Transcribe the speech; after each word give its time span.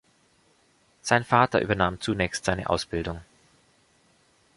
Sein 1.03 1.23
Vater 1.23 1.61
übernahm 1.61 2.01
zunächst 2.01 2.45
seine 2.45 2.71
Ausbildung. 2.71 3.21